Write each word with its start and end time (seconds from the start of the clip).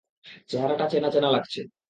চেহারাটা 0.49 0.85
চেনা 0.91 1.09
চেনা 1.11 1.29
লাগছে। 1.31 1.61